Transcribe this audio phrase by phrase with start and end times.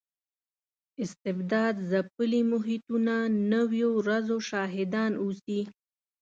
[1.03, 3.15] استبداد ځپلي محیطونه
[3.53, 5.59] نویو ورځو شاهدان اوسي.